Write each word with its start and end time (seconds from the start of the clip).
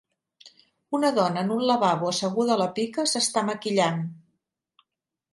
Una 0.99 1.09
dona 1.17 1.41
en 1.43 1.51
un 1.55 1.59
lavabo, 1.71 2.07
asseguda 2.11 2.53
a 2.55 2.59
la 2.61 2.67
pica, 2.79 3.05
s'està 3.11 3.43
maquillant. 3.51 4.01